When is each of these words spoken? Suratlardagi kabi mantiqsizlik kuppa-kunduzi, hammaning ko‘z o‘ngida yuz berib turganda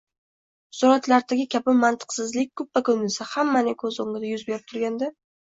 Suratlardagi 0.77 1.45
kabi 1.55 1.75
mantiqsizlik 1.81 2.49
kuppa-kunduzi, 2.63 3.21
hammaning 3.35 3.79
ko‘z 3.85 4.01
o‘ngida 4.07 4.33
yuz 4.35 4.49
berib 4.51 4.67
turganda 4.75 5.13